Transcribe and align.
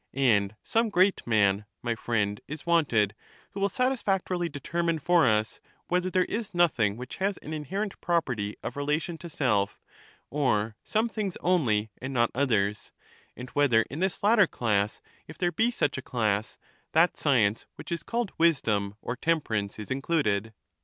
And 0.15 0.55
some 0.63 0.89
great 0.89 1.21
man, 1.27 1.65
my 1.83 1.93
friend, 1.93 2.41
is 2.47 2.65
wanted, 2.65 3.13
who 3.51 3.59
wiU 3.59 3.69
satisfactorily 3.69 4.49
determine 4.49 4.97
for 4.97 5.27
us, 5.27 5.59
whether 5.89 6.09
there 6.09 6.25
is 6.25 6.55
nothing 6.55 6.97
which 6.97 7.17
has 7.17 7.37
an 7.37 7.53
inherent 7.53 7.91
CHARMIDES 8.01 8.01
31 8.01 8.01
property 8.01 8.55
of 8.63 8.75
relation 8.75 9.19
to 9.19 9.29
self, 9.29 9.79
or 10.31 10.75
someifaings 10.83 11.37
only 11.41 11.91
and 12.01 12.11
not 12.15 12.31
others; 12.33 12.91
and 13.37 13.49
whether 13.51 13.83
in 13.91 13.99
this 13.99 14.23
latter 14.23 14.47
class, 14.47 15.01
if 15.27 15.37
there 15.37 15.51
be 15.51 15.69
such 15.69 15.99
a 15.99 16.01
class, 16.01 16.57
that 16.93 17.15
science 17.15 17.67
which 17.75 17.91
is 17.91 18.01
called 18.01 18.31
wisdom 18.39 18.95
or 19.03 19.15
temperance 19.15 19.77
is 19.77 19.91
included. 19.91 20.51